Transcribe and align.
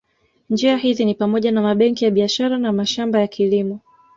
Njia 0.49 0.77
hizi 0.77 1.05
ni 1.05 1.13
pamoja 1.13 1.51
na 1.51 1.61
mabenki 1.61 2.05
ya 2.05 2.11
biashara 2.11 2.57
na 2.57 2.71
mashamba 2.71 3.19
ya 3.19 3.27
kilimo 3.27 3.79